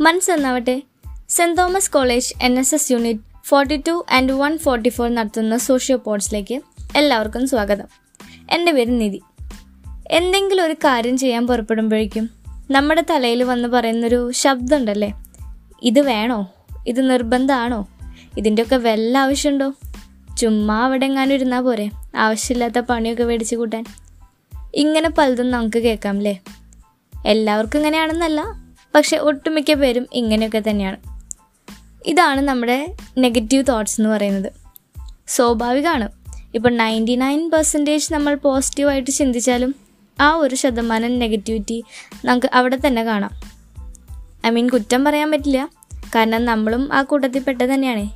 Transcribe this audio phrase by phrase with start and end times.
[0.00, 0.82] മൻസ് എന്നാവട്ടെ
[1.28, 5.96] saint Thomas college N S S unit forty two and one forty four നടത്തുന്ന socio
[5.96, 6.60] പോഡ്സിലേക്ക്
[6.96, 7.84] എല്ലാവർക്കും സ്വാഗതം.
[8.50, 9.22] എന്റെ പേര് നിധി.
[10.10, 12.30] എന്തെങ്കിലും ഒരു കാര്യം ചെയ്യാൻ പുറപ്പെടുമ്പോഴേക്കും
[12.70, 15.14] നമ്മുടെ തലയിൽ വന്ന് പറയുന്നൊരു ശബ്ദമുണ്ടല്ലേ?
[15.82, 16.52] ഇത് വേണോ?
[16.86, 17.88] ഇത് നിർബന്ധമാണോ?
[18.38, 19.72] ഇതിന്റെയൊക്കെ വല്ല ആവശ്യമുണ്ടോ?
[20.38, 21.90] ചുമ്മാ അവിടെ എങ്ങാനും ഇരുന്നാൽ പോരെ.
[22.16, 23.84] ആവശ്യമില്ലാത്ത പണിയൊക്കെ മേടിച്ച് കൂട്ടാൻ.
[24.74, 26.40] ഇങ്ങനെ പലതും നമുക്ക് കേൾക്കാം അല്ലേ?
[27.26, 28.69] എല്ലാവർക്കും ഇങ്ങനെയാണെന്നല്ല.
[28.94, 30.96] പക്ഷെ ഒട്ടുമിക്ക പേരും ഇങ്ങനെയൊക്കെ തന്നെയാണ്.
[32.06, 34.52] ഇതാണ് നമ്മുടെ നെഗറ്റീവ് തോട്ട്സ് എന്ന് പറയുന്നത്.
[35.26, 36.08] സ്വാഭാവികമാണ്.
[36.54, 39.74] ഇപ്പം നയന്റി നയൻ പെർസെന്റേജ് നമ്മൾ പോസിറ്റീവായിട്ട് ചിന്തിച്ചാലും
[40.20, 41.84] ആ ഒരു ശതമാനം നെഗറ്റിവിറ്റി
[42.24, 43.30] നമുക്ക് അവിടെ തന്നെ കാണാം.
[44.46, 45.68] ഐ മീൻ കുറ്റം പറയാൻ പറ്റില്ല.
[46.14, 48.10] കാരണം നമ്മളും ആ കൂട്ടത്തിൽ പെട്ടത് തന്നെയാണേ.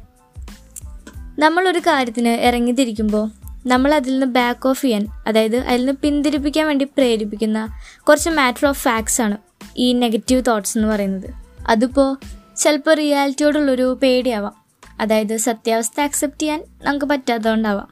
[1.38, 3.30] നമ്മളൊരു കാര്യത്തിന് ഇറങ്ങിത്തിരിക്കുമ്പോൾ
[3.66, 8.84] നമ്മൾ അതിൽ നിന്ന് ബാക്ക് ഓഫ് ചെയ്യാൻ അതായത് അതിൽ നിന്ന് പിന്തിരിപ്പിക്കാൻ വേണ്ടി പ്രേരിപ്പിക്കുന്ന കുറച്ച് മാറ്റർ ഓഫ്
[8.84, 9.36] ഫാക്ട്സ് ആണ്.
[9.77, 11.30] ഈ നെഗറ്റീവ് തോട്ട്സ് എന്ന് പറയുന്നത്.
[11.67, 12.17] അതിപ്പോൾ
[12.56, 14.64] ചിലപ്പോൾ റിയാലിറ്റിയോടുള്ളൊരു പേടിയാവാം.
[15.00, 17.89] അതായത് സത്യാവസ്ഥ ആക്സെപ്റ്റ് ചെയ്യാൻ നമുക്ക് പറ്റാത്തതുകൊണ്ടാവാം.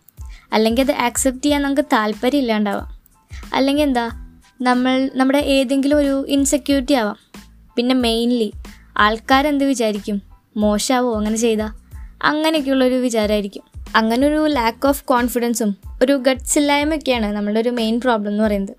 [0.52, 3.02] അല്ലെങ്കിൽ അത് ആക്സെപ്റ്റ് ചെയ്യാൻ നമുക്ക് താല്പര്യം ഇല്ലാണ്ടാവാം
[3.54, 4.10] അല്ലെങ്കിൽ എന്താ
[4.62, 7.16] നമ്മൾ നമ്മുടെ ഏതെങ്കിലും ഒരു ഇൻസെക്യൂരിറ്റി ആവാം.
[7.76, 8.52] പിന്നെ മെയിൻലി
[8.96, 10.22] ആൾക്കാരെന്ത് വിചാരിക്കും?
[10.56, 11.70] മോശമാവോ അങ്ങനെ ചെയ്താൽ
[12.22, 13.62] അങ്ങനെയൊക്കെയുള്ളൊരു വിചാരമായിരിക്കും
[13.96, 18.76] അങ്ങനെ ഒരു ലാക്ക് ഓഫ് കോൺഫിഡൻസും ഒരു ഗട്ട്സ് ഇല്ലായ്മയൊക്കെയാണ് നമ്മളുടെ ഒരു മെയിൻ പ്രോബ്ലം എന്ന് പറയുന്നത്.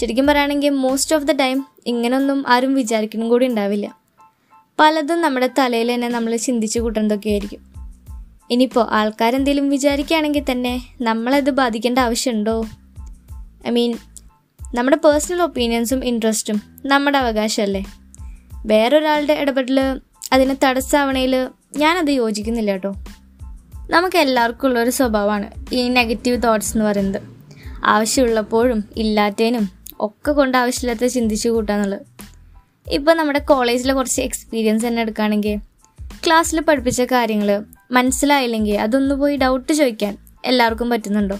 [0.00, 3.98] ശരിക്കും പറയുകയാണെങ്കിൽ മോസ്റ്റ് ഓഫ് ദ ടൈം ഇങ്ങനൊന്നും ആരും വിചാരിക്കണം കൂടി ഉണ്ടാവില്ല.
[4.80, 7.72] പലതും നമ്മുടെ തലയിൽ തന്നെ നമ്മൾ ചിന്തിച്ചു കൂട്ടുന്നതൊക്കെ ആയിരിക്കും.
[8.50, 12.64] ഇനിയിപ്പോൾ ആൾക്കാരെന്തെങ്കിലും വിചാരിക്കുകയാണെങ്കിൽ തന്നെ നമ്മളത് ബാധിക്കേണ്ട ആവശ്യമുണ്ടോ?
[13.66, 13.98] ഐ മീൻ
[14.74, 17.84] നമ്മുടെ പേഴ്സണൽ ഒപ്പീനിയൻസും ഇൻട്രസ്റ്റും നമ്മുടെ അവകാശമല്ലേ?
[18.66, 20.00] വേറൊരാളുടെ ഇടപെടൽ
[20.32, 22.94] അതിന് തടസ്സമാവണയിൽ ഞാനത് യോജിക്കുന്നില്ല കേട്ടോ.
[23.90, 27.22] നമുക്ക് എല്ലാവർക്കും ഉള്ളൊരു സ്വഭാവമാണ് ഈ നെഗറ്റീവ് തോട്ട്സ് എന്ന് പറയുന്നത്.
[27.84, 32.00] ആവശ്യമുള്ളപ്പോഴും ഇല്ലാത്തതിനും ഒക്കെ കൊണ്ട് ആവശ്യമില്ലാത്ത ചിന്തിച്ചു കൂട്ടാന്നുള്ളത്
[32.92, 35.58] ഇപ്പോൾ നമ്മുടെ കോളേജിലെ കുറച്ച് എക്സ്പീരിയൻസ് തന്നെ എടുക്കുകയാണെങ്കിൽ
[36.26, 41.38] ക്ലാസ്സിൽ പഠിപ്പിച്ച കാര്യങ്ങൾ മനസ്സിലായില്ലെങ്കിൽ അതൊന്ന് പോയി ഡൗട്ട് ചോദിക്കാൻ എല്ലാവർക്കും പറ്റുന്നുണ്ടോ?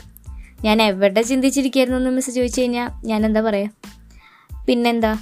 [0.65, 3.71] ഞാൻ എവിടെ ചിന്തിച്ചിരിക്കുകയായിരുന്നു എന്ന് മിസ് ചോദിച്ചു കഴിഞ്ഞാൽ ഞാൻ എന്താ പറയുക
[4.67, 5.13] പിന്നെന്താ?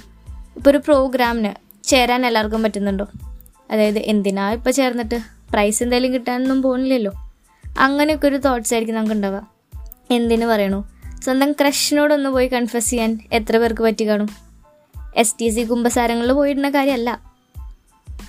[0.55, 1.51] ഇപ്പോൾ ഒരു പ്രോഗ്രാമിന്
[1.83, 3.07] ചേരാൻ എല്ലാവർക്കും പറ്റുന്നുണ്ടോ?
[3.71, 5.15] അതായത് എന്തിനാ ഇപ്പോൾ ചേർന്നിട്ട്?
[5.51, 7.11] പ്രൈസ് എന്തായാലും കിട്ടാനൊന്നും പോകുന്നില്ലല്ലോ
[7.79, 9.47] അങ്ങനെയൊക്കെ ഒരു തോട്ട്സ് ആയിരിക്കും നമുക്ക് ഉണ്ടാവുക
[10.11, 10.90] എന്തിനു പറയണു?
[11.23, 14.29] സ്വന്തം ക്രഷിനോടൊന്ന് പോയി കൺഫ്യസ് ചെയ്യാൻ എത്ര പേർക്ക് പറ്റി കാണും?
[15.15, 17.21] എസ് ടി സി കുംഭസാരങ്ങളിൽ പോയിടുന്ന കാര്യമല്ല.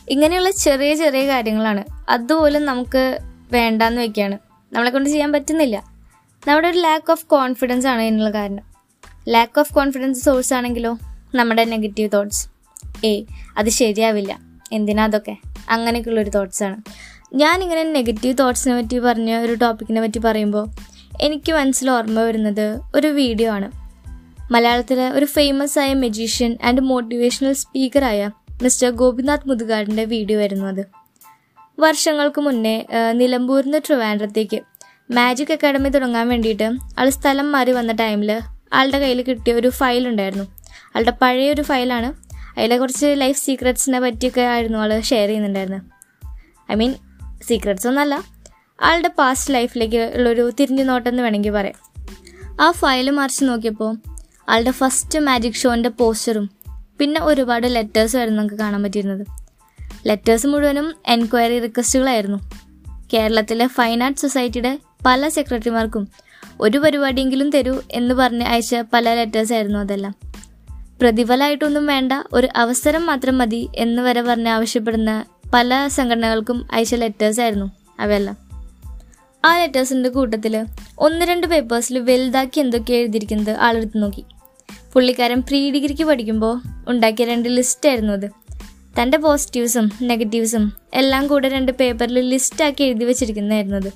[0.09, 1.85] ഇങ്ങനെയുള്ള ചെറിയ ചെറിയ കാര്യങ്ങളാണ്.
[2.09, 3.19] അതുപോലും നമുക്ക്
[3.53, 4.39] വേണ്ടാന്ന് വയ്ക്കുകയാണ്
[4.73, 5.83] നമ്മളെ കൊണ്ട് ചെയ്യാൻ പറ്റുന്നില്ല.
[6.49, 8.63] നമ്മുടെ ഒരു ലാക്ക് ഓഫ് കോൺഫിഡൻസ് ആണ് ഇതിനുള്ള കാരണം.
[9.29, 10.99] ലാക്ക് ഓഫ് കോൺഫിഡൻസ് സോഴ്സ് ആണെങ്കിലോ?
[11.35, 12.49] നമ്മുടെ നെഗറ്റീവ് തോട്ട്സ്
[13.07, 13.25] ഏ
[13.59, 14.39] അത് ശരിയാവില്ല.
[14.73, 15.37] എന്തിനാ അതൊക്കെ?
[15.71, 16.83] അങ്ങനെയൊക്കെയുള്ളൊരു തോട്ട്സാണ്
[17.35, 23.51] ഞാനിങ്ങനെ നെഗറ്റീവ് തോട്ട്സിനെ പറ്റി പറഞ്ഞ ഒരു ടോപ്പിക്കിനെ പറ്റി പറയുമ്പോൾ എനിക്ക് മനസ്സിൽ ഓർമ്മ വരുന്നത് ഒരു വീഡിയോ
[23.51, 23.71] ആണ്.
[24.53, 28.31] മലയാളത്തിലെ ഒരു ഫേമസ് ആയ മെജീഷ്യൻ ആൻഡ് മോട്ടിവേഷണൽ സ്പീക്കറായ
[28.63, 30.87] മിസ്റ്റർ ഗോപിനാഥ് മുതുകാടിന്റെ വീഡിയോ ആയിരുന്നു അത്.
[31.81, 34.61] വർഷങ്ങൾക്ക് മുന്നേ നിലമ്പൂരിൽ നിന്ന് ട്രിവാൻഡ്രത്തേക്ക്
[35.11, 38.41] മാജിക് അക്കാഡമി തുടങ്ങാൻ വേണ്ടിയിട്ട് ആൾ സ്ഥലം മാറി വന്ന ടൈമിൽ
[38.73, 40.45] ആളുടെ കയ്യിൽ കിട്ടിയ ഒരു ഫയൽ ഉണ്ടായിരുന്നു.
[40.97, 42.15] ആളുടെ പഴയ ഒരു ഫയലാണ്
[42.59, 45.83] അതിലെ കുറച്ച് ലൈഫ് സീക്രട്സിനെ പറ്റിയൊക്കെ ആയിരുന്നു ആൾ ഷെയർ ചെയ്യുന്നുണ്ടായിരുന്നത്.
[46.73, 46.95] ഐ മീൻ
[47.49, 48.25] സീക്രട്സ് ഒന്നല്ല
[48.83, 51.93] ആളുടെ പാസ്റ്റ് ലൈഫിലേക്ക് ഉള്ളൊരു തിരിഞ്ഞു നോട്ടം എന്ന് വേണമെങ്കിൽ പറയാം.
[52.61, 53.97] ആ ഫയൽ മറിച്ച് നോക്കിയപ്പോൾ
[54.49, 56.51] ആളുടെ ഫസ്റ്റ് മാജിക് ഷോന്റെ പോസ്റ്ററും
[56.99, 59.27] പിന്നെ ഒരുപാട് ലെറ്റേഴ്സ് ആയിരുന്നു നമുക്ക് കാണാൻ പറ്റിയിരുന്നത്.
[60.07, 62.39] ലെറ്റേഴ്സ് മുഴുവനും എൻക്വയറി റിക്വസ്റ്റുകളായിരുന്നു
[63.15, 66.09] കേരളത്തിലെ ഫൈൻ ആർട്സ് സൊസൈറ്റിയുടെ പല സെക്രട്ടറിമാർക്കും
[66.61, 70.15] ഒരു പരിപാടിയെങ്കിലും തരൂ എന്ന് പറഞ്ഞ് അയച്ച പല ലെറ്റേഴ്സ് ആയിരുന്നു അതെല്ലാം.
[71.01, 77.71] പ്രതിഫലമായിട്ടൊന്നും വേണ്ട ഒരു അവസരം മാത്രം മതി എന്ന് വരെ പറഞ്ഞ് ആവശ്യപ്പെടുന്ന പല സംഘടനകൾക്കും അയച്ച ലെറ്റേഴ്സ് ആയിരുന്നു
[78.01, 78.42] അവയെല്ലാം.
[79.45, 80.67] ആ ലെറ്റേഴ്സിന്റെ കൂട്ടത്തിൽ
[80.99, 84.25] ഒന്ന് രണ്ട് പേപ്പേഴ്സിൽ വലുതാക്കി എന്തൊക്കെയാണ് എഴുതിയിരിക്കുന്നത് ആളെടുത്ത് നോക്കി.
[84.93, 88.31] പുള്ളിക്കാരൻ പ്രീ ഡിഗ്രിക്ക് പഠിക്കുമ്പോൾ ഉണ്ടാക്കിയ രണ്ട് ലിസ്റ്റ് ആയിരുന്നു അത്.
[89.03, 93.93] തന്റെ പോസിറ്റീവ്സും നെഗറ്റീവ്സും എല്ലാം കൂടെ രണ്ട് പേപ്പറിൽ ലിസ്റ്റാക്കി എഴുതി വെച്ചിരിക്കുന്നതായിരുന്നു അത്.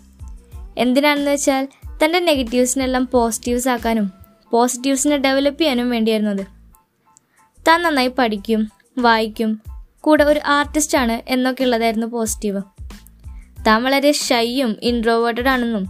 [0.78, 1.68] എന്തിനാണെന്ന് വെച്ചാൽ
[2.04, 4.12] തന്റെ നെഗറ്റീവ്സിനെല്ലാം പോസിറ്റീവ്സ് ആക്കാനും
[4.50, 6.46] പോസിറ്റീവ്സിനെ ഡെവലപ്പ് ചെയ്യാനും വേണ്ടിയായിരുന്നു അത്.
[7.69, 9.60] താൻ നന്നായി പഠിക്കും വായിക്കും
[10.00, 12.62] കൂടെ ഒരു ആർട്ടിസ്റ്റാണ് എന്നൊക്കെ ഉള്ളതായിരുന്നു പോസിറ്റീവ്
[13.66, 15.84] താൻ വളരെ ഷൈയും ഇൻട്രോവേർട്ടഡ് ആണെന്നും.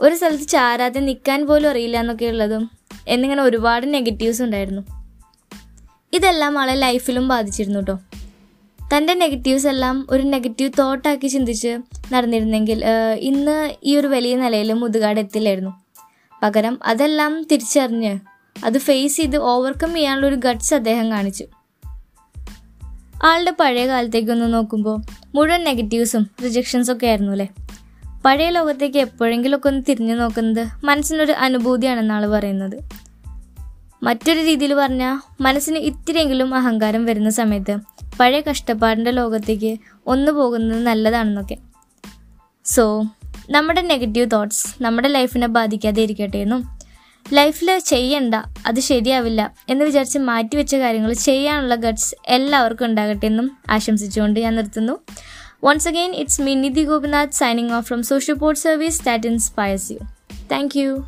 [0.00, 2.70] ഒരു സ്ഥലത്ത് ചാരാതെ നിൽക്കാൻ പോലും അറിയില്ല എന്നൊക്കെ ഉള്ളതും
[3.08, 4.82] എന്നിങ്ങനെ ഒരുപാട് നെഗറ്റീവ്സ് ഉണ്ടായിരുന്നു.
[6.12, 7.98] ഇതെല്ലാം ആളെ ലൈഫിലും ബാധിച്ചിരുന്നു കേട്ടോ
[8.96, 11.78] തന്റെ നെഗറ്റീവ്സ് എല്ലാം ഒരു നെഗറ്റീവ് തോട്ടാക്കി ചിന്തിച്ച്
[12.12, 12.84] നടന്നിരുന്നെങ്കിൽ
[13.18, 15.72] ഇന്ന് ഈ ഒരു വലിയ നിലയിൽ മുതുകാട് എത്തില്ലായിരുന്നു.
[16.42, 18.18] പകരം അതെല്ലാം തിരിച്ചറിഞ്ഞ്
[18.64, 21.44] അത് ഫേസ് ചെയ്ത് ഓവർകം ചെയ്യാനുള്ള ഒരു ഗട്ട്സ് അദ്ദേഹം കാണിച്ചു.
[23.24, 27.48] ആളുടെ പഴയ കാലത്തേക്കൊന്ന് നോക്കുമ്പോൾ മുഴുവൻ നെഗറ്റീവ്സും റിജക്ഷൻസും ഒക്കെ ആയിരുന്നു അല്ലേ?
[28.24, 32.88] പഴയ ലോകത്തേക്ക് എപ്പോഴെങ്കിലുമൊക്കെ ഒന്ന് തിരിഞ്ഞു നോക്കുന്നത് മനസ്സിനൊരു അനുഭൂതിയാണെന്നാണ് പറയുന്നത്.
[34.02, 37.76] മറ്റൊരു രീതിയിൽ പറഞ്ഞാൽ മനസ്സിന് ഇത്തിരിയെങ്കിലും അഹങ്കാരം വരുന്ന സമയത്ത്
[38.20, 39.76] പഴയ കഷ്ടപ്പാടിന്റെ ലോകത്തേക്ക്
[40.06, 41.56] ഒന്ന് പോകുന്നത് നല്ലതാണെന്നൊക്കെ.
[42.64, 43.02] സോ
[43.50, 46.78] നമ്മുടെ നെഗറ്റീവ് തോട്ട്സ് നമ്മുടെ ലൈഫിനെ ബാധിക്കാതെ ഇരിക്കട്ടെ എന്നും
[47.32, 48.34] ലൈഫിൽ ചെയ്യണ്ട
[48.66, 55.03] അത് ശരിയാവില്ല എന്ന് വിചാരിച്ച് മാറ്റിവെച്ച കാര്യങ്ങൾ ചെയ്യാനുള്ള ഗട്ട്സ് എല്ലാവർക്കും ഉണ്ടാകട്ടെ എന്നും ആശംസിച്ചുകൊണ്ട് ഞാൻ നിർത്തുന്നു.
[55.64, 60.06] Once again, it's me Nidhi Gopinath signing off from Social Support Service that inspires you.
[60.46, 61.06] Thank you.